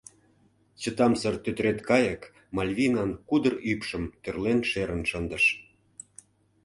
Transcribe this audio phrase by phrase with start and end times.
[0.81, 2.21] Чытамсыр тӧтыреткайык
[2.55, 5.45] Мальвинан кудыр ӱпшым тӧрлен шерын шындыш.